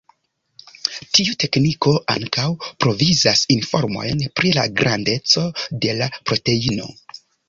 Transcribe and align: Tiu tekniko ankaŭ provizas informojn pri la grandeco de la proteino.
Tiu 1.17 1.33
tekniko 1.41 1.91
ankaŭ 2.13 2.45
provizas 2.85 3.43
informojn 3.55 4.23
pri 4.39 4.55
la 4.55 4.63
grandeco 4.81 5.45
de 5.85 5.95
la 6.01 6.09
proteino. 6.31 6.89